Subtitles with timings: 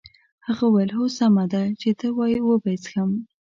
[0.47, 3.09] هغه وویل هو سمه ده چې ته وایې وبه یې څښم.